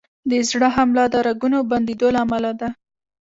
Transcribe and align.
د 0.29 0.31
زړه 0.49 0.67
حمله 0.75 1.03
د 1.09 1.15
رګونو 1.27 1.59
بندېدو 1.71 2.07
له 2.15 2.19
امله 2.25 2.51
ده. 2.59 2.69